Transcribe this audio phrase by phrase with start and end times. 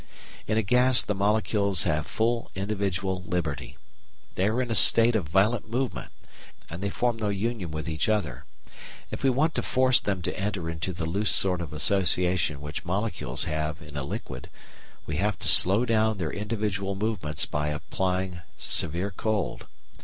[0.47, 3.77] In a gas the molecules have full individual liberty.
[4.33, 6.11] They are in a state of violent movement,
[6.71, 8.45] and they form no union with each other.
[9.11, 12.83] If we want to force them to enter into the loose sort of association which
[12.83, 14.49] molecules have in a liquid,
[15.05, 19.67] we have to slow down their individual movements by applying severe cold.